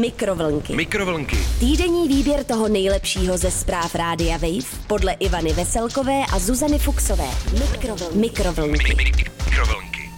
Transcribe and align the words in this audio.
Mikrovlnky. 0.00 0.76
Mikrovlnky. 0.76 1.36
Týdenní 1.60 2.08
výběr 2.08 2.44
toho 2.44 2.68
nejlepšího 2.68 3.38
ze 3.38 3.50
zpráv 3.50 3.94
Rádia 3.94 4.36
Wave 4.36 4.86
podle 4.86 5.12
Ivany 5.12 5.52
Veselkové 5.52 6.22
a 6.32 6.38
Zuzany 6.38 6.78
Fuxové. 6.78 7.24
Mikrovlnky. 7.52 8.18
Mikrovlnky. 8.18 8.94
Mikrovlnky. 8.94 10.10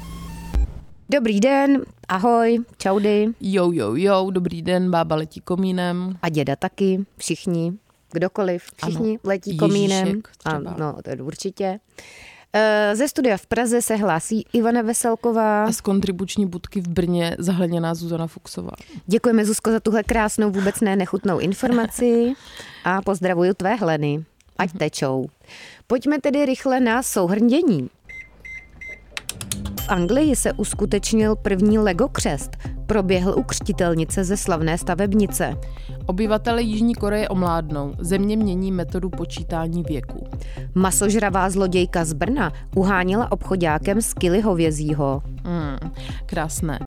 Dobrý 1.08 1.40
den, 1.40 1.82
ahoj, 2.08 2.58
čaudy 2.78 3.26
Jo, 3.40 3.70
jo, 3.72 3.94
jo, 3.96 4.30
dobrý 4.30 4.62
den, 4.62 4.90
bába 4.90 5.16
letí 5.16 5.40
komínem. 5.40 6.18
a 6.22 6.28
děda 6.28 6.56
taky, 6.56 7.04
všichni, 7.16 7.72
kdokoliv, 8.12 8.62
všichni 8.76 9.08
Ano, 9.08 9.18
letí 9.24 9.50
Ježíšek 9.50 9.60
komínem. 9.60 10.22
A, 10.44 10.50
třeba. 10.58 10.74
no, 10.78 10.96
to 11.04 11.10
je 11.10 11.16
určitě. 11.16 11.80
Eh, 12.56 12.96
Ze 12.96 13.08
studia 13.08 13.36
v 13.36 13.46
Praze 13.46 13.82
se 13.82 13.96
hlásí 13.96 14.46
Ivana 14.52 14.82
Veselková. 14.82 15.64
A 15.64 15.72
z 15.72 15.80
kontribuční 15.80 16.46
budky 16.46 16.80
v 16.80 16.88
Brně 16.88 17.36
zahleněná 17.38 17.94
Zuzana 17.94 18.26
Fuxová. 18.26 18.70
Děkujeme, 19.06 19.44
Zuzko, 19.44 19.70
za 19.70 19.80
tuhle 19.80 20.02
krásnou, 20.02 20.50
vůbec 20.50 20.80
ne 20.80 20.96
nechutnou 20.96 21.38
informaci 21.38 22.32
a 22.84 23.02
pozdravuju 23.02 23.54
tvé 23.54 23.74
hleny. 23.74 24.24
Ať 24.58 24.72
tečou. 24.78 25.26
Pojďme 25.86 26.20
tedy 26.20 26.46
rychle 26.46 26.80
na 26.80 27.02
souhrndění. 27.02 27.90
V 29.80 29.88
Anglii 29.88 30.36
se 30.36 30.52
uskutečnil 30.52 31.36
první 31.36 31.78
Lego 31.78 32.08
křest. 32.08 32.50
Proběhl 32.86 33.34
u 33.38 33.42
křtitelnice 33.42 34.24
ze 34.24 34.36
slavné 34.36 34.78
stavebnice. 34.78 35.56
Obyvatele 36.06 36.62
Jižní 36.62 36.94
Koreje 36.94 37.28
omládnou. 37.28 37.94
Země 37.98 38.36
mění 38.36 38.72
metodu 38.72 39.10
počítání 39.10 39.82
věku. 39.82 40.26
Masožravá 40.74 41.50
zlodějka 41.50 42.04
z 42.04 42.12
Brna 42.12 42.52
uháněla 42.76 43.32
obchodákem 43.32 44.02
z 44.02 44.14
kily 44.14 44.40
hovězího. 44.40 45.22
Hmm, 45.44 45.92
krásné. 46.26 46.78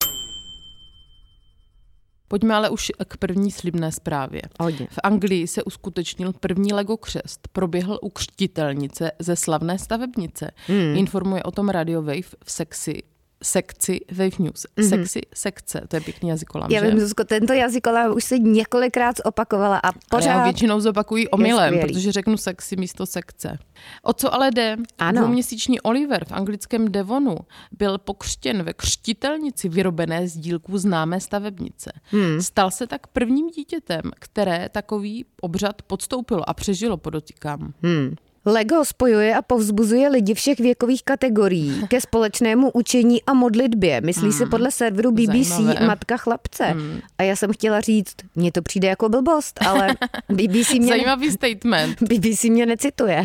Pojďme 2.27 2.55
ale 2.55 2.69
už 2.69 2.91
k 3.07 3.17
první 3.17 3.51
slibné 3.51 3.91
zprávě. 3.91 4.41
Hodně. 4.59 4.87
V 4.91 4.99
Anglii 5.03 5.47
se 5.47 5.63
uskutečnil 5.63 6.33
první 6.33 6.73
Lego 6.73 6.97
křest. 6.97 7.47
Proběhl 7.51 7.99
u 8.01 8.09
křtitelnice 8.09 9.11
ze 9.19 9.35
slavné 9.35 9.79
stavebnice. 9.79 10.51
Hmm. 10.67 10.97
Informuje 10.97 11.43
o 11.43 11.51
tom 11.51 11.69
Radio 11.69 12.01
Wave 12.01 12.21
v 12.43 12.51
sexy 12.51 13.03
sekci 13.43 13.99
Wave 14.11 14.39
News. 14.39 14.65
Mm-hmm. 14.77 14.89
Sexy 14.89 15.21
sekce, 15.33 15.81
to 15.87 15.95
je 15.95 16.01
pěkný 16.01 16.29
jazykolám, 16.29 16.71
Já 16.71 16.79
že? 16.81 16.89
vím, 16.89 16.99
Zuzko, 16.99 17.23
tento 17.23 17.53
jazykolám 17.53 18.15
už 18.15 18.23
se 18.23 18.39
několikrát 18.39 19.15
opakovala 19.23 19.77
a 19.77 19.87
Ale 19.87 19.93
já 19.93 20.33
ho 20.33 20.39
pořád... 20.39 20.43
většinou 20.43 20.79
zopakují 20.79 21.27
omylem, 21.27 21.79
protože 21.79 22.11
řeknu 22.11 22.37
sexy 22.37 22.75
místo 22.75 23.05
sekce. 23.05 23.57
O 24.03 24.13
co 24.13 24.33
ale 24.33 24.51
jde? 24.51 24.77
Ano. 24.97 25.21
Dvouměsíční 25.21 25.81
Oliver 25.81 26.25
v 26.25 26.31
anglickém 26.31 26.91
Devonu 26.91 27.37
byl 27.71 27.97
pokřtěn 27.97 28.63
ve 28.63 28.73
křtitelnici 28.73 29.69
vyrobené 29.69 30.27
z 30.27 30.37
dílků 30.37 30.77
známé 30.77 31.19
stavebnice. 31.19 31.91
Hmm. 32.03 32.41
Stal 32.41 32.71
se 32.71 32.87
tak 32.87 33.07
prvním 33.07 33.47
dítětem, 33.49 34.01
které 34.19 34.69
takový 34.69 35.25
obřad 35.41 35.81
podstoupilo 35.81 36.49
a 36.49 36.53
přežilo, 36.53 36.97
podotýkám. 36.97 37.73
Hmm. 37.83 38.15
Lego 38.47 38.85
spojuje 38.85 39.35
a 39.35 39.41
povzbuzuje 39.41 40.09
lidi 40.09 40.33
všech 40.33 40.59
věkových 40.59 41.03
kategorií 41.03 41.81
ke 41.87 42.01
společnému 42.01 42.71
učení 42.71 43.23
a 43.23 43.33
modlitbě. 43.33 44.01
Myslí 44.01 44.31
se 44.31 44.45
podle 44.45 44.71
serveru 44.71 45.11
BBC 45.11 45.47
Zajímavé. 45.47 45.87
matka 45.87 46.17
chlapce. 46.17 46.75
A 47.17 47.23
já 47.23 47.35
jsem 47.35 47.53
chtěla 47.53 47.81
říct, 47.81 48.15
mně 48.35 48.51
to 48.51 48.61
přijde 48.61 48.87
jako 48.87 49.09
blbost, 49.09 49.59
ale 49.67 49.87
BBC 50.29 50.73
mě, 50.73 50.87
Zajímavý 50.87 51.31
statement. 51.31 52.01
BBC 52.01 52.43
mě 52.43 52.65
necituje. 52.65 53.23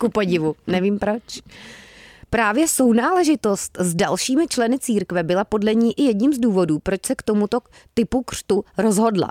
Ku 0.00 0.08
podivu. 0.08 0.54
Nevím 0.66 0.98
proč. 0.98 1.22
Právě 2.30 2.68
sounáležitost 2.68 3.78
s 3.80 3.94
dalšími 3.94 4.46
členy 4.48 4.78
církve 4.78 5.22
byla 5.22 5.44
podle 5.44 5.74
ní 5.74 6.00
i 6.00 6.02
jedním 6.02 6.32
z 6.32 6.38
důvodů, 6.38 6.78
proč 6.78 7.06
se 7.06 7.14
k 7.14 7.22
tomuto 7.22 7.58
typu 7.94 8.22
křtu 8.22 8.64
rozhodla. 8.78 9.30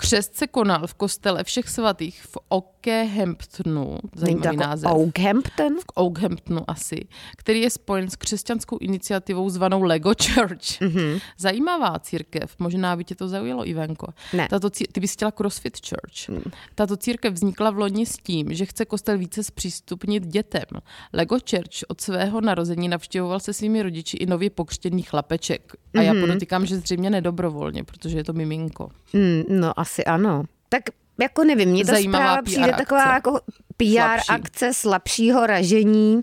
Křest 0.00 0.36
se 0.36 0.46
konal 0.46 0.86
v 0.86 0.94
kostele 0.94 1.44
všech 1.44 1.68
svatých 1.68 2.22
v 2.22 2.38
Okehamptonu, 2.48 3.84
Není 3.90 4.00
to 4.14 4.20
zajímavý 4.20 4.44
jako 4.46 4.56
název. 4.56 4.90
Oakhampton? 4.92 5.74
v 5.80 5.84
Oakhamptonu 5.94 6.60
asi, 6.70 7.06
který 7.36 7.60
je 7.60 7.70
spojen 7.70 8.10
s 8.10 8.16
křesťanskou 8.16 8.78
iniciativou 8.80 9.50
zvanou 9.50 9.82
Lego 9.82 10.10
Church. 10.10 10.80
Mm-hmm. 10.80 11.20
Zajímavá 11.38 11.98
církev, 11.98 12.54
možná 12.58 12.96
by 12.96 13.04
tě 13.04 13.14
to 13.14 13.28
zaujalo, 13.28 13.68
Ivenko. 13.68 14.06
Ne. 14.32 14.48
Tato 14.50 14.68
cí- 14.70 14.84
ty 14.92 15.00
bys 15.00 15.12
chtěla 15.12 15.30
CrossFit 15.30 15.76
Church. 15.88 16.28
Mm. 16.28 16.52
Tato 16.74 16.96
církev 16.96 17.34
vznikla 17.34 17.70
v 17.70 17.78
loni 17.78 18.06
s 18.06 18.16
tím, 18.16 18.54
že 18.54 18.66
chce 18.66 18.84
kostel 18.84 19.18
více 19.18 19.44
zpřístupnit 19.44 20.26
dětem. 20.26 20.64
Lego 21.12 21.36
Church 21.50 21.82
od 21.88 22.00
svého 22.00 22.40
narození 22.40 22.88
navštěvoval 22.88 23.40
se 23.40 23.52
svými 23.52 23.82
rodiči 23.82 24.16
i 24.16 24.26
nově 24.26 24.50
pokřtěný 24.50 25.02
chlapeček. 25.02 25.72
A 25.98 26.00
já 26.02 26.14
podotýkám, 26.20 26.66
že 26.66 26.76
zřejmě 26.76 27.10
nedobrovolně, 27.10 27.84
protože 27.84 28.18
je 28.18 28.24
to 28.24 28.32
miminko. 28.32 28.88
Mm, 29.12 29.42
no 29.60 29.80
asi 29.88 30.04
ano. 30.04 30.42
Tak 30.68 30.82
jako 31.20 31.44
nevím, 31.44 31.68
mně 31.68 31.84
ta 31.84 31.92
Zajímavá 31.92 32.24
zpráva 32.24 32.42
PR 32.42 32.44
přijde 32.44 32.72
taková 32.72 33.02
akce. 33.02 33.14
jako 33.14 33.40
PR 33.76 33.84
Slabší. 33.86 34.28
akce 34.28 34.74
slabšího 34.74 35.46
ražení 35.46 36.20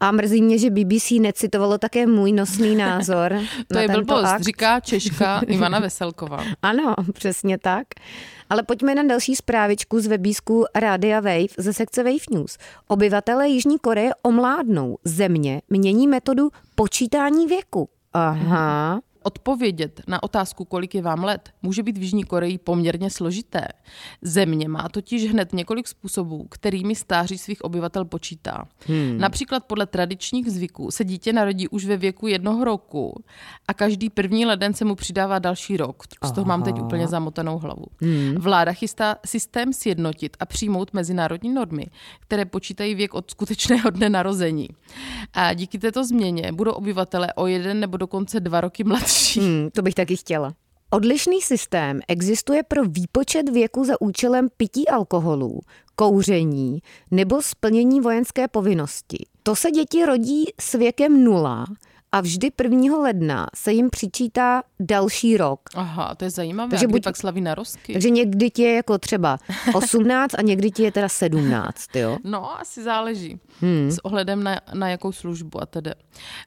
a 0.00 0.12
mrzí 0.12 0.42
mě, 0.42 0.58
že 0.58 0.70
BBC 0.70 1.10
necitovalo 1.10 1.78
také 1.78 2.06
můj 2.06 2.32
nosný 2.32 2.76
názor 2.86 3.38
To 3.68 3.74
na 3.74 3.80
je 3.82 3.88
blbost, 3.88 4.24
akt. 4.24 4.42
říká 4.42 4.80
Češka 4.80 5.40
Ivana 5.46 5.78
Veselková. 5.78 6.44
Ano, 6.62 6.94
přesně 7.12 7.58
tak. 7.58 7.86
Ale 8.50 8.62
pojďme 8.62 8.94
na 8.94 9.02
další 9.02 9.36
zprávičku 9.36 10.00
z 10.00 10.06
webísku 10.06 10.64
Rádia 10.74 11.20
Wave 11.20 11.46
ze 11.58 11.72
sekce 11.72 12.02
Wave 12.02 12.16
News. 12.30 12.58
Obyvatele 12.88 13.48
Jižní 13.48 13.78
Koreje 13.78 14.10
omládnou. 14.22 14.98
Země 15.04 15.62
mění 15.68 16.08
metodu 16.08 16.48
počítání 16.74 17.46
věku. 17.46 17.88
Aha. 18.12 19.00
Odpovědět 19.26 20.00
na 20.08 20.22
otázku, 20.22 20.64
kolik 20.64 20.94
je 20.94 21.02
vám 21.02 21.24
let, 21.24 21.50
může 21.62 21.82
být 21.82 21.98
v 21.98 22.02
Jižní 22.02 22.24
Koreji 22.24 22.58
poměrně 22.58 23.10
složité. 23.10 23.68
Země 24.22 24.68
má 24.68 24.88
totiž 24.88 25.30
hned 25.30 25.52
několik 25.52 25.88
způsobů, 25.88 26.46
kterými 26.50 26.94
stáří 26.94 27.38
svých 27.38 27.64
obyvatel 27.64 28.04
počítá. 28.04 28.64
Hmm. 28.86 29.18
Například 29.18 29.64
podle 29.64 29.86
tradičních 29.86 30.50
zvyků 30.50 30.90
se 30.90 31.04
dítě 31.04 31.32
narodí 31.32 31.68
už 31.68 31.84
ve 31.84 31.96
věku 31.96 32.26
jednoho 32.26 32.64
roku 32.64 33.24
a 33.68 33.74
každý 33.74 34.10
první 34.10 34.46
leden 34.46 34.74
se 34.74 34.84
mu 34.84 34.94
přidává 34.94 35.38
další 35.38 35.76
rok. 35.76 36.02
Z 36.24 36.32
toho 36.32 36.44
mám 36.44 36.62
teď 36.62 36.80
úplně 36.80 37.08
zamotanou 37.08 37.58
hlavu. 37.58 37.84
Hmm. 38.00 38.34
Vláda 38.34 38.72
chystá 38.72 39.16
systém 39.26 39.72
sjednotit 39.72 40.36
a 40.40 40.46
přijmout 40.46 40.92
mezinárodní 40.92 41.54
normy, 41.54 41.86
které 42.20 42.44
počítají 42.44 42.94
věk 42.94 43.14
od 43.14 43.30
skutečného 43.30 43.90
dne 43.90 44.10
narození. 44.10 44.68
A 45.32 45.52
díky 45.52 45.78
této 45.78 46.04
změně 46.04 46.52
budou 46.52 46.72
obyvatele 46.72 47.32
o 47.34 47.46
jeden 47.46 47.80
nebo 47.80 47.96
dokonce 47.96 48.40
dva 48.40 48.60
roky 48.60 48.84
mladší. 48.84 49.15
Hmm, 49.36 49.70
to 49.70 49.82
bych 49.82 49.94
taky 49.94 50.16
chtěla. 50.16 50.54
Odlišný 50.90 51.40
systém 51.40 52.00
existuje 52.08 52.62
pro 52.62 52.84
výpočet 52.84 53.48
věku 53.48 53.84
za 53.84 54.00
účelem 54.00 54.48
pití 54.56 54.88
alkoholu, 54.88 55.60
kouření 55.94 56.78
nebo 57.10 57.42
splnění 57.42 58.00
vojenské 58.00 58.48
povinnosti. 58.48 59.26
To 59.42 59.56
se 59.56 59.70
děti 59.70 60.06
rodí 60.06 60.44
s 60.60 60.74
věkem 60.74 61.24
nula 61.24 61.66
a 62.12 62.20
vždy 62.20 62.50
1. 62.62 62.98
ledna 62.98 63.46
se 63.54 63.72
jim 63.72 63.90
přičítá 63.90 64.62
další 64.80 65.36
rok. 65.36 65.60
Aha, 65.74 66.14
to 66.14 66.24
je 66.24 66.30
zajímavé. 66.30 66.70
Takže 66.70 66.86
buď- 66.86 67.04
pak 67.04 67.16
slaví 67.16 67.40
narozky. 67.40 67.92
Takže 67.92 68.10
někdy 68.10 68.50
ti 68.50 68.62
je 68.62 68.74
jako 68.74 68.98
třeba 68.98 69.38
18 69.74 70.34
a 70.38 70.42
někdy 70.42 70.70
ti 70.70 70.82
je 70.82 70.92
teda 70.92 71.08
17, 71.08 71.96
jo? 71.96 72.18
No, 72.24 72.60
asi 72.60 72.82
záleží. 72.82 73.38
Hmm. 73.60 73.90
S 73.90 74.04
ohledem 74.04 74.42
na, 74.42 74.60
na 74.74 74.88
jakou 74.88 75.12
službu 75.12 75.62
a 75.62 75.66
tedy. 75.66 75.90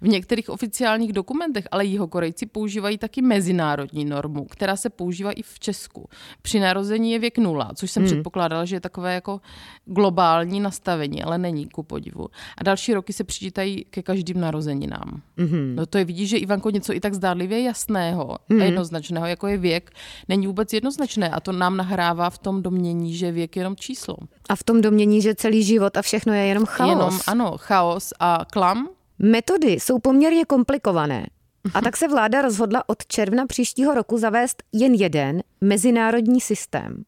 V 0.01 0.07
některých 0.07 0.49
oficiálních 0.49 1.13
dokumentech 1.13 1.67
ale 1.71 1.85
jihokorejci 1.85 2.45
používají 2.45 2.97
taky 2.97 3.21
mezinárodní 3.21 4.05
normu, 4.05 4.45
která 4.45 4.75
se 4.75 4.89
používá 4.89 5.31
i 5.31 5.41
v 5.41 5.59
Česku. 5.59 6.09
Při 6.41 6.59
narození 6.59 7.11
je 7.11 7.19
věk 7.19 7.37
nula, 7.37 7.71
což 7.75 7.91
jsem 7.91 8.03
hmm. 8.03 8.11
předpokládala, 8.11 8.65
že 8.65 8.75
je 8.75 8.79
takové 8.81 9.13
jako 9.13 9.41
globální 9.85 10.59
nastavení, 10.59 11.23
ale 11.23 11.37
není 11.37 11.69
ku 11.69 11.83
podivu. 11.83 12.27
A 12.57 12.63
další 12.63 12.93
roky 12.93 13.13
se 13.13 13.23
přičítají 13.23 13.85
ke 13.89 14.03
každým 14.03 14.39
narozeninám. 14.39 15.21
Mm-hmm. 15.59 15.75
No 15.75 15.85
to 15.85 15.97
je, 15.97 16.05
vidíš, 16.05 16.29
že 16.29 16.37
Ivanko 16.37 16.69
něco 16.69 16.93
i 16.93 16.99
tak 16.99 17.13
zdánlivě 17.13 17.61
jasného 17.61 18.37
mm-hmm. 18.49 18.61
a 18.61 18.65
jednoznačného, 18.65 19.27
jako 19.27 19.47
je 19.47 19.57
věk, 19.57 19.91
není 20.27 20.47
vůbec 20.47 20.73
jednoznačné 20.73 21.29
a 21.29 21.39
to 21.39 21.51
nám 21.51 21.77
nahrává 21.77 22.29
v 22.29 22.37
tom 22.37 22.61
domění, 22.61 23.13
že 23.13 23.31
věk 23.31 23.55
je 23.55 23.59
jenom 23.59 23.75
číslo. 23.75 24.15
A 24.49 24.55
v 24.55 24.63
tom 24.63 24.81
domění, 24.81 25.21
že 25.21 25.35
celý 25.35 25.63
život 25.63 25.97
a 25.97 26.01
všechno 26.01 26.33
je 26.33 26.45
jenom 26.45 26.65
chaos. 26.65 26.89
Jenom, 26.89 27.19
ano, 27.27 27.53
chaos 27.57 28.13
a 28.19 28.45
klam. 28.51 28.89
Metody 29.19 29.71
jsou 29.71 29.99
poměrně 29.99 30.45
komplikované. 30.45 31.27
A 31.73 31.81
tak 31.81 31.97
se 31.97 32.07
vláda 32.07 32.41
rozhodla 32.41 32.83
od 32.87 33.05
června 33.07 33.45
příštího 33.45 33.93
roku 33.93 34.17
zavést 34.17 34.63
jen 34.73 34.93
jeden 34.93 35.43
mezinárodní 35.61 36.41
systém. 36.41 37.03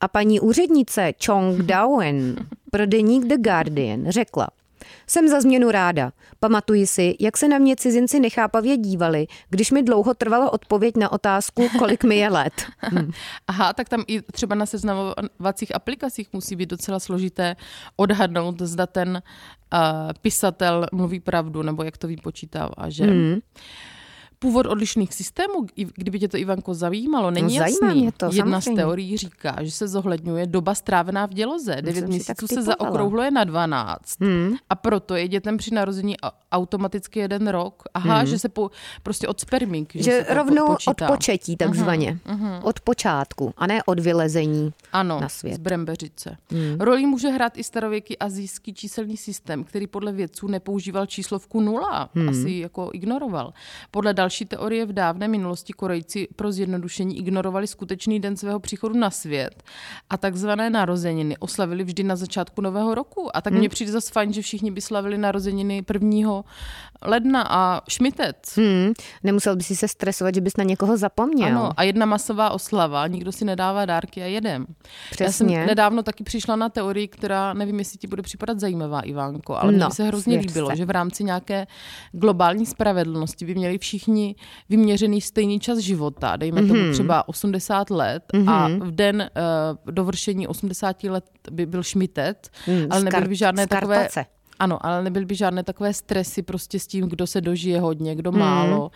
A 0.00 0.08
paní 0.08 0.40
úřednice 0.40 1.12
Chong 1.26 1.62
Dawen 1.62 2.46
pro 2.70 2.86
deník 2.86 3.24
The 3.24 3.36
Guardian 3.36 4.04
řekla, 4.08 4.48
jsem 5.06 5.28
za 5.28 5.40
změnu 5.40 5.70
ráda. 5.70 6.12
Pamatuji 6.40 6.86
si, 6.86 7.16
jak 7.20 7.36
se 7.36 7.48
na 7.48 7.58
mě 7.58 7.76
cizinci 7.76 8.20
nechápavě 8.20 8.76
dívali, 8.76 9.26
když 9.50 9.70
mi 9.70 9.82
dlouho 9.82 10.14
trvalo 10.14 10.50
odpověď 10.50 10.96
na 10.96 11.12
otázku, 11.12 11.68
kolik 11.78 12.04
mi 12.04 12.16
je 12.16 12.28
let. 12.28 12.52
Hm. 12.92 13.10
Aha, 13.46 13.72
tak 13.72 13.88
tam 13.88 14.04
i 14.06 14.22
třeba 14.22 14.54
na 14.54 14.66
seznamovacích 14.66 15.74
aplikacích 15.74 16.28
musí 16.32 16.56
být 16.56 16.68
docela 16.68 17.00
složité 17.00 17.56
odhadnout, 17.96 18.62
zda 18.62 18.86
ten 18.86 19.22
uh, 19.72 19.80
pisatel 20.22 20.86
mluví 20.92 21.20
pravdu, 21.20 21.62
nebo 21.62 21.82
jak 21.82 21.98
to 21.98 22.08
vypočítává, 22.08 22.88
že? 22.88 23.06
Mm. 23.06 23.38
Původ 24.38 24.66
odlišných 24.66 25.14
systémů, 25.14 25.66
kdyby 25.94 26.18
tě 26.18 26.28
to 26.28 26.36
Ivanko 26.36 26.74
zajímalo, 26.74 27.30
není 27.30 27.58
no, 27.58 27.64
jasný. 27.64 28.00
Mě 28.00 28.12
to, 28.12 28.26
Jedna 28.26 28.60
samozřejmě. 28.60 28.82
z 28.82 28.84
teorií 28.84 29.16
říká, 29.16 29.56
že 29.60 29.70
se 29.70 29.88
zohledňuje 29.88 30.46
doba 30.46 30.74
strávená 30.74 31.26
v 31.26 31.30
děloze. 31.30 31.76
9 31.80 32.06
měsíců 32.06 32.46
se 32.46 32.62
zaokrouhluje 32.62 33.30
na 33.30 33.44
12 33.44 34.20
hmm. 34.20 34.56
a 34.70 34.74
proto 34.74 35.14
je 35.14 35.28
dětem 35.28 35.56
při 35.56 35.74
narození 35.74 36.16
automaticky 36.52 37.20
jeden 37.20 37.48
rok. 37.48 37.82
Aha, 37.94 38.18
hmm. 38.18 38.26
že 38.26 38.38
se 38.38 38.48
po, 38.48 38.70
prostě 39.02 39.28
od 39.28 39.40
spermink. 39.40 39.94
Že, 39.94 40.02
že 40.02 40.26
rovnou 40.28 40.66
počítá. 40.66 41.08
od 41.08 41.12
početí 41.12 41.56
takzvaně. 41.56 42.18
Uh-huh, 42.26 42.38
uh-huh. 42.38 42.60
Od 42.62 42.80
počátku 42.80 43.54
a 43.56 43.66
ne 43.66 43.82
od 43.86 44.00
vylezení 44.00 44.72
ano, 44.92 45.20
na 45.20 45.28
svět. 45.28 45.54
z 45.54 45.58
brembeřice. 45.58 46.36
Hmm. 46.50 46.80
Roli 46.80 47.06
může 47.06 47.28
hrát 47.28 47.58
i 47.58 47.64
starověký 47.64 48.18
azijský 48.18 48.74
číselný 48.74 49.16
systém, 49.16 49.64
který 49.64 49.86
podle 49.86 50.12
vědců 50.12 50.46
nepoužíval 50.46 51.06
číslovku 51.06 51.60
nula. 51.60 52.08
Hmm. 52.14 52.28
Asi 52.28 52.50
jako 52.50 52.90
ignoroval. 52.92 53.52
Podle 53.90 54.14
další 54.28 54.44
teorie 54.44 54.86
v 54.86 54.92
dávné 54.92 55.28
minulosti 55.28 55.72
Korejci 55.72 56.28
pro 56.36 56.52
zjednodušení 56.52 57.18
ignorovali 57.18 57.66
skutečný 57.66 58.20
den 58.20 58.36
svého 58.36 58.60
příchodu 58.60 58.94
na 58.94 59.10
svět 59.10 59.62
a 60.10 60.16
takzvané 60.16 60.70
narozeniny 60.70 61.36
oslavili 61.38 61.84
vždy 61.84 62.02
na 62.02 62.16
začátku 62.16 62.60
nového 62.60 62.94
roku. 62.94 63.36
A 63.36 63.40
tak 63.40 63.52
hmm. 63.52 63.60
mně 63.60 63.68
přijde 63.68 63.92
zase 63.92 64.12
fajn, 64.12 64.32
že 64.32 64.42
všichni 64.42 64.70
by 64.70 64.80
slavili 64.80 65.18
narozeniny 65.18 65.84
1. 65.94 66.42
ledna 67.02 67.42
a 67.50 67.80
šmitec. 67.88 68.36
Hmm. 68.56 68.92
Nemusel 69.24 69.56
by 69.56 69.62
si 69.62 69.76
se 69.76 69.88
stresovat, 69.88 70.34
že 70.34 70.40
bys 70.40 70.56
na 70.56 70.64
někoho 70.64 70.96
zapomněl. 70.96 71.48
Ano, 71.48 71.70
a 71.76 71.82
jedna 71.82 72.06
masová 72.06 72.50
oslava, 72.50 73.06
nikdo 73.06 73.32
si 73.32 73.44
nedává 73.44 73.84
dárky 73.84 74.22
a 74.22 74.26
jedem. 74.26 74.66
Přesně. 75.10 75.24
Já 75.24 75.32
jsem 75.32 75.66
nedávno 75.66 76.02
taky 76.02 76.24
přišla 76.24 76.56
na 76.56 76.68
teorii, 76.68 77.08
která 77.08 77.54
nevím, 77.54 77.78
jestli 77.78 77.98
ti 77.98 78.06
bude 78.06 78.22
připadat 78.22 78.60
zajímavá, 78.60 79.00
Ivánko, 79.00 79.56
ale 79.56 79.72
no, 79.72 79.86
mně 79.86 79.94
se 79.94 80.04
hrozně 80.04 80.38
líbilo, 80.38 80.70
se. 80.70 80.76
že 80.76 80.84
v 80.84 80.90
rámci 80.90 81.24
nějaké 81.24 81.66
globální 82.12 82.66
spravedlnosti 82.66 83.46
by 83.46 83.54
měli 83.54 83.78
všichni 83.78 84.17
vyměřený 84.68 85.20
stejný 85.20 85.60
čas 85.60 85.78
života, 85.78 86.36
dejme 86.36 86.60
mm-hmm. 86.60 86.68
tomu 86.68 86.80
mhm. 86.80 86.92
třeba 86.92 87.28
80 87.28 87.90
let 87.90 88.22
mm-hmm. 88.34 88.50
a 88.50 88.68
v 88.68 88.90
den 88.90 89.30
uh, 89.86 89.92
dovršení 89.94 90.46
80 90.46 91.04
let 91.04 91.24
by 91.50 91.66
byl 91.66 91.82
šmitet, 91.82 92.50
mm, 92.66 92.86
ale 92.90 93.04
nebyly 93.04 93.28
by 93.28 93.36
žádné 93.36 93.66
takové 93.66 94.08
ano, 94.58 94.86
ale 94.86 95.02
nebyly 95.02 95.24
by 95.24 95.34
žádné 95.34 95.62
takové 95.62 95.94
stresy 95.94 96.42
prostě 96.42 96.78
s 96.78 96.86
tím, 96.86 97.08
kdo 97.08 97.26
se 97.26 97.40
dožije 97.40 97.80
hodně, 97.80 98.14
kdo 98.14 98.32
mm. 98.32 98.38
málo 98.38 98.90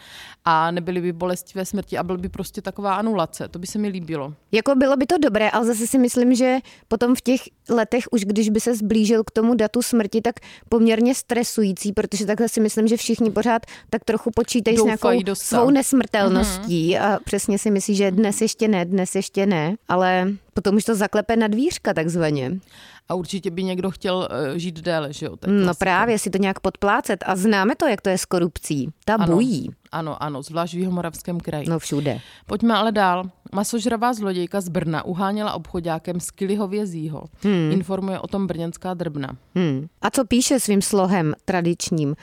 a 0.45 0.71
nebyly 0.71 1.01
by 1.01 1.13
bolestivé 1.13 1.65
smrti 1.65 1.99
a 1.99 2.03
byl 2.03 2.19
by 2.19 2.29
prostě 2.29 2.63
taková 2.63 2.95
anulace. 2.95 3.49
To 3.49 3.59
by 3.59 3.67
se 3.67 3.79
mi 3.79 3.89
líbilo. 3.89 4.35
Jako 4.53 4.75
bylo 4.75 4.97
by 4.97 5.07
to 5.07 5.19
dobré, 5.19 5.51
ale 5.51 5.67
zase 5.67 5.87
si 5.87 5.99
myslím, 5.99 6.35
že 6.35 6.59
potom 6.89 7.15
v 7.15 7.21
těch 7.21 7.41
letech, 7.71 8.05
už 8.11 8.25
když 8.25 8.51
by 8.51 8.61
se 8.61 8.75
zblížil 8.75 9.25
k 9.25 9.31
tomu 9.31 9.55
datu 9.55 9.83
smrti, 9.83 10.21
tak 10.21 10.35
poměrně 10.69 11.15
stresující, 11.15 11.93
protože 11.93 12.27
takhle 12.27 12.49
si 12.49 12.61
myslím, 12.61 12.89
že 12.89 12.97
všichni 12.97 13.31
pořád 13.31 13.67
tak 13.91 14.05
trochu 14.05 14.31
počítají 14.31 14.77
Doufají 14.77 14.99
s 14.99 15.03
nějakou 15.03 15.23
dosa. 15.23 15.57
svou 15.57 15.71
nesmrtelností 15.71 16.95
mm. 16.95 17.03
a 17.03 17.19
přesně 17.25 17.59
si 17.59 17.71
myslí, 17.71 17.95
že 17.95 18.11
dnes 18.11 18.41
ještě 18.41 18.69
ne, 18.69 18.85
dnes 18.85 19.15
ještě 19.15 19.47
ne, 19.47 19.75
ale 19.89 20.33
potom 20.55 20.77
už 20.77 20.85
to 20.85 20.95
zaklepe 20.95 21.37
na 21.37 21.49
dvířka 21.49 21.95
takzvaně. 21.95 22.61
A 23.09 23.15
určitě 23.15 23.51
by 23.51 23.65
někdo 23.65 23.91
chtěl 23.91 24.17
uh, 24.17 24.57
žít 24.57 24.81
déle, 24.81 25.13
že 25.13 25.27
jo? 25.27 25.37
No 25.47 25.75
právě, 25.75 26.19
si 26.19 26.31
to 26.31 26.39
nějak 26.39 26.61
podplácet. 26.61 27.25
A 27.27 27.37
známe 27.37 27.77
to, 27.77 27.87
jak 27.87 28.01
to 28.01 28.09
je 28.09 28.19
s 28.19 28.25
korupcí. 28.25 28.89
Ta 29.05 29.15
ano, 29.15 29.35
bují. 29.35 29.71
Ano, 29.93 30.23
ano, 30.23 30.43
zvlášť 30.43 30.75
v 30.75 30.79
Jihomoravském 30.79 31.41
kraji. 31.41 31.69
No 31.69 31.79
všude. 31.79 32.21
Pojďme 32.47 32.75
ale 32.75 32.93
dál. 32.93 33.25
Masožravá 33.55 34.13
zlodějka 34.13 34.61
z 34.61 34.69
Brna 34.69 35.05
uháněla 35.05 35.53
obchodákem 35.53 36.21
z 36.21 36.31
Kilihovězího. 36.31 37.25
Hmm. 37.43 37.73
Informuje 37.73 38.21
o 38.21 38.27
tom 38.27 38.47
brněnská 38.47 38.95
drbna. 38.95 39.37
Hmm. 39.55 39.87
A 40.03 40.11
co 40.11 40.25
píše 40.25 40.61
svým 40.61 40.83
slohem 40.83 41.35
tradičním? 41.45 42.15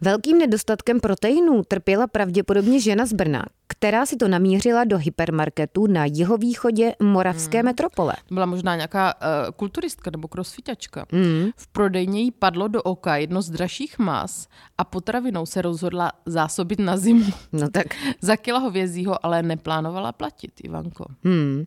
Velkým 0.00 0.38
nedostatkem 0.38 1.00
proteinů 1.00 1.62
trpěla 1.68 2.06
pravděpodobně 2.06 2.80
žena 2.80 3.06
z 3.06 3.12
Brna, 3.12 3.44
která 3.66 4.06
si 4.06 4.16
to 4.16 4.28
namířila 4.28 4.84
do 4.84 4.98
hypermarketu 4.98 5.86
na 5.86 6.04
jihovýchodě 6.04 6.94
moravské 7.02 7.58
hmm. 7.58 7.64
metropole. 7.64 8.14
Byla 8.30 8.46
možná 8.46 8.76
nějaká 8.76 9.14
uh, 9.14 9.52
kulturistka 9.56 10.10
nebo 10.10 10.28
crossfitačka. 10.28 11.06
Hmm. 11.12 11.50
V 11.56 11.66
prodejně 11.66 12.20
jí 12.20 12.30
padlo 12.30 12.68
do 12.68 12.82
oka 12.82 13.16
jedno 13.16 13.42
z 13.42 13.50
dražších 13.50 13.98
mas 13.98 14.48
a 14.78 14.84
potravinou 14.84 15.46
se 15.46 15.62
rozhodla 15.62 16.12
zásobit 16.26 16.78
na 16.78 16.96
zimu. 16.96 17.32
No 17.52 17.68
tak. 17.68 17.86
Za 18.20 18.36
kila 18.36 18.58
hovězího 18.58 19.26
ale 19.26 19.42
neplánovala 19.42 20.12
platit, 20.12 20.52
Ivanko. 20.78 21.10
Hmm. 21.22 21.62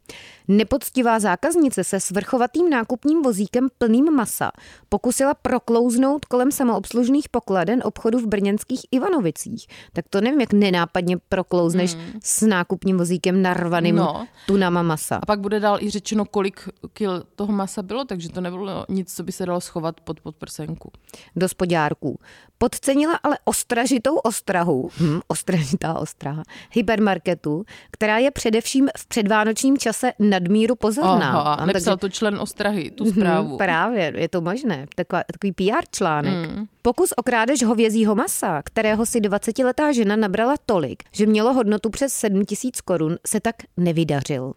Nepoctivá 0.51 1.19
zákaznice 1.19 1.83
se 1.83 1.99
svrchovatým 1.99 2.69
nákupním 2.69 3.21
vozíkem 3.21 3.67
plným 3.77 4.13
masa 4.13 4.51
pokusila 4.89 5.33
proklouznout 5.33 6.25
kolem 6.25 6.51
samoobslužných 6.51 7.29
pokladen 7.29 7.81
obchodu 7.83 8.19
v 8.19 8.27
brněnských 8.27 8.81
Ivanovicích. 8.91 9.67
Tak 9.93 10.05
to 10.09 10.21
nevím, 10.21 10.41
jak 10.41 10.53
nenápadně 10.53 11.17
proklouzneš 11.29 11.93
hmm. 11.93 12.19
s 12.23 12.41
nákupním 12.41 12.97
vozíkem 12.97 13.41
narvaným 13.41 13.95
no. 13.95 14.27
tunama 14.47 14.81
masa. 14.81 15.15
A 15.15 15.25
pak 15.25 15.39
bude 15.39 15.59
dál 15.59 15.77
i 15.81 15.89
řečeno, 15.89 16.25
kolik 16.25 16.69
kil 16.93 17.23
toho 17.35 17.53
masa 17.53 17.81
bylo, 17.81 18.05
takže 18.05 18.29
to 18.29 18.41
nebylo 18.41 18.85
nic, 18.89 19.15
co 19.15 19.23
by 19.23 19.31
se 19.31 19.45
dalo 19.45 19.61
schovat 19.61 20.01
pod 20.01 20.19
podprsenku. 20.19 20.91
Do 21.35 21.49
spodárků. 21.49 22.19
Podcenila 22.57 23.19
ale 23.23 23.37
ostražitou 23.45 24.15
ostrahu, 24.15 24.89
hm, 24.99 25.19
ostražitá 25.27 25.93
ostraha, 25.99 26.43
hypermarketu, 26.71 27.65
která 27.91 28.17
je 28.17 28.31
především 28.31 28.89
v 28.97 29.07
předvánočním 29.07 29.77
čase 29.77 30.13
nadmíru 30.41 30.75
pozorná. 30.75 31.29
Aha, 31.29 31.65
nepsal 31.65 31.97
takže... 31.97 31.99
to 31.99 32.09
člen 32.09 32.39
ostrahy, 32.39 32.91
tu 32.91 33.03
mhm, 33.03 33.13
zprávu. 33.13 33.57
Právě, 33.57 34.13
je 34.15 34.29
to 34.29 34.41
možné. 34.41 34.87
Taková, 34.95 35.23
takový 35.31 35.51
PR 35.51 35.85
článek. 35.91 36.49
Mm. 36.49 36.65
Pokus 36.81 37.13
o 37.17 37.23
krádež 37.23 37.63
hovězího 37.63 38.15
masa, 38.15 38.61
kterého 38.61 39.05
si 39.05 39.19
20-letá 39.19 39.91
žena 39.91 40.15
nabrala 40.15 40.55
tolik, 40.65 41.03
že 41.11 41.25
mělo 41.25 41.53
hodnotu 41.53 41.89
přes 41.89 42.13
7 42.13 42.45
tisíc 42.45 42.81
korun, 42.81 43.17
se 43.27 43.39
tak 43.39 43.55
nevydařil. 43.77 44.53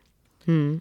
Hmm. 0.46 0.78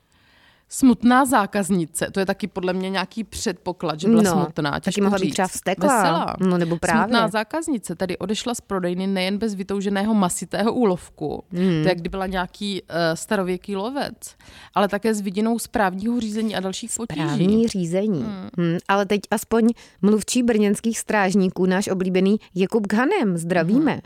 Smutná 0.76 1.26
zákaznice, 1.26 2.08
to 2.12 2.20
je 2.20 2.26
taky 2.26 2.48
podle 2.48 2.74
mě 2.74 2.90
nějaký 2.90 3.24
předpoklad, 3.24 4.00
že 4.00 4.08
byla 4.08 4.22
no, 4.22 4.32
smutná. 4.32 4.80
Taky 4.80 5.02
mohla 5.02 5.20
být 5.20 5.32
třeba 5.32 5.48
vsteklá. 5.48 6.36
No 6.40 6.58
nebo 6.58 6.78
právě. 6.78 7.04
Smutná 7.04 7.28
zákaznice 7.28 7.96
tady 7.96 8.18
odešla 8.18 8.56
z 8.56 8.62
prodejny 8.62 9.08
nejen 9.08 9.38
bez 9.38 9.56
vytouženého 9.56 10.14
masitého 10.14 10.74
úlovku, 10.74 11.44
hmm. 11.52 11.84
to 11.84 11.90
jak 11.90 11.98
kdy 11.98 12.10
byla 12.10 12.28
nějaký 12.28 12.82
uh, 12.82 12.88
starověký 13.14 13.76
lovec, 13.76 14.36
ale 14.76 14.88
také 14.88 15.14
s 15.14 15.22
vidinou 15.22 15.60
správního 15.60 16.20
řízení 16.20 16.56
a 16.56 16.60
dalších 16.60 16.92
potíží. 16.98 17.22
Správní 17.22 17.68
řízení. 17.68 18.22
Hmm. 18.24 18.50
Hmm, 18.58 18.78
ale 18.88 19.06
teď 19.06 19.22
aspoň 19.32 19.70
mluvčí 20.02 20.44
brněnských 20.44 21.00
strážníků, 21.00 21.66
náš 21.66 21.88
oblíbený 21.88 22.40
Jakub 22.56 22.88
Ghanem, 22.88 23.38
zdravíme. 23.38 23.92
Hmm. 23.92 24.02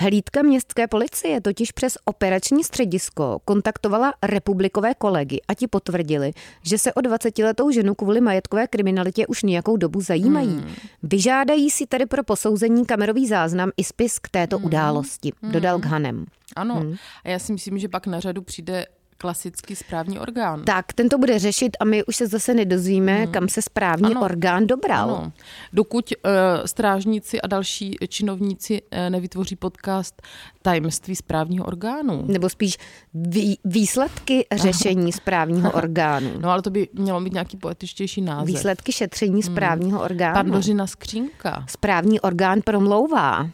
Hlídka 0.00 0.42
městské 0.42 0.86
policie 0.86 1.40
totiž 1.40 1.72
přes 1.72 1.98
operační 2.04 2.64
středisko 2.64 3.38
kontaktovala 3.44 4.14
republikové 4.22 4.94
kolegy 4.94 5.40
a 5.48 5.54
ti 5.54 5.66
potvrdili, 5.66 6.32
že 6.62 6.78
se 6.78 6.92
o 6.92 7.00
20-letou 7.00 7.70
ženu 7.70 7.94
kvůli 7.94 8.20
majetkové 8.20 8.66
kriminalitě 8.66 9.26
už 9.26 9.42
nějakou 9.42 9.76
dobu 9.76 10.00
zajímají. 10.00 10.48
Hmm. 10.48 10.74
Vyžádají 11.02 11.70
si 11.70 11.86
tedy 11.86 12.06
pro 12.06 12.24
posouzení 12.24 12.86
kamerový 12.86 13.26
záznam 13.28 13.70
i 13.76 13.84
spis 13.84 14.18
k 14.18 14.28
této 14.28 14.56
hmm. 14.56 14.66
události, 14.66 15.32
hmm. 15.42 15.52
dodal 15.52 15.78
Ghanem. 15.78 16.24
Ano, 16.56 16.74
hmm. 16.74 16.94
a 17.24 17.28
já 17.28 17.38
si 17.38 17.52
myslím, 17.52 17.78
že 17.78 17.88
pak 17.88 18.06
na 18.06 18.20
řadu 18.20 18.42
přijde 18.42 18.86
klasický 19.18 19.76
správní 19.76 20.18
orgán. 20.18 20.64
Tak, 20.64 20.92
ten 20.92 21.08
to 21.08 21.18
bude 21.18 21.38
řešit 21.38 21.76
a 21.80 21.84
my 21.84 22.04
už 22.04 22.16
se 22.16 22.26
zase 22.26 22.54
nedozvíme, 22.54 23.16
hmm. 23.16 23.32
kam 23.32 23.48
se 23.48 23.62
správní 23.62 24.14
ano. 24.14 24.20
orgán 24.20 24.66
dobral. 24.66 25.10
Ano. 25.10 25.32
Dokud 25.72 26.10
uh, 26.10 26.30
strážníci 26.66 27.40
a 27.40 27.46
další 27.46 27.96
činovníci 28.08 28.82
uh, 28.82 29.10
nevytvoří 29.10 29.56
podcast 29.56 30.22
Tajemství 30.62 31.16
správního 31.16 31.64
orgánu. 31.64 32.24
Nebo 32.26 32.48
spíš 32.48 32.78
vý, 33.14 33.58
výsledky 33.64 34.46
řešení 34.52 35.12
správního 35.12 35.72
orgánu. 35.82 36.30
No 36.38 36.50
ale 36.50 36.62
to 36.62 36.70
by 36.70 36.88
mělo 36.92 37.20
mít 37.20 37.32
nějaký 37.32 37.56
poetičtější 37.56 38.20
název. 38.20 38.46
Výsledky 38.46 38.92
šetření 38.92 39.42
hmm. 39.42 39.42
správního 39.42 39.98
hmm. 39.98 40.04
orgánu. 40.04 40.34
Pandořina 40.34 40.86
skřínka. 40.86 41.64
Správní 41.68 42.20
orgán 42.20 42.60
promlouvá. 42.64 43.50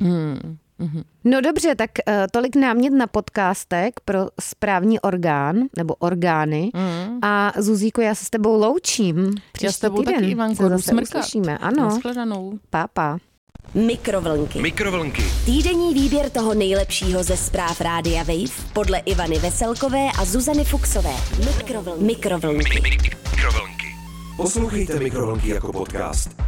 Hmm. 0.00 0.58
Mm-hmm. 0.80 1.02
No 1.24 1.40
dobře, 1.40 1.74
tak 1.74 1.90
uh, 2.08 2.14
tolik 2.30 2.56
námět 2.56 2.92
na 2.92 3.06
podcastek 3.06 4.00
pro 4.04 4.18
správní 4.40 5.00
orgán, 5.00 5.56
nebo 5.76 5.94
orgány. 5.94 6.70
Mm. 6.74 7.18
A 7.22 7.52
Zuzíko, 7.56 8.00
já 8.00 8.14
se 8.14 8.24
s 8.24 8.30
tebou 8.30 8.60
loučím. 8.60 9.34
Příští 9.52 9.66
já 9.66 9.72
s 9.72 9.78
tebou 9.78 9.98
týden 9.98 10.14
taky, 10.14 10.30
Ivanko, 10.30 10.68
zase 10.68 10.94
uslyšíme. 10.94 11.58
Ano. 11.58 11.84
Nashledanou. 11.84 12.58
Pápa. 12.70 13.18
Mikrovlnky. 13.74 14.62
Mikrovlnky. 14.62 15.22
Týdenní 15.44 15.94
výběr 15.94 16.30
toho 16.30 16.54
nejlepšího 16.54 17.22
ze 17.22 17.36
zpráv 17.36 17.80
Rádia 17.80 18.22
Wave 18.22 18.72
podle 18.72 18.98
Ivany 18.98 19.38
Veselkové 19.38 20.08
a 20.18 20.24
Zuzany 20.24 20.64
Fuxové. 20.64 21.14
Mikrovlnky. 21.38 22.04
Mikrovlnky. 22.04 22.80
Mikrovlnky. 22.80 23.86
Poslouchejte 24.36 24.98
Mikrovlnky 24.98 25.48
jako 25.48 25.72
podcast. 25.72 26.47